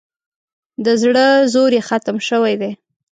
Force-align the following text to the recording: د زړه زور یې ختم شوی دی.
د 0.85 0.87
زړه 1.01 1.25
زور 1.53 1.71
یې 1.77 1.81
ختم 1.89 2.17
شوی 2.27 2.53
دی. 2.61 2.71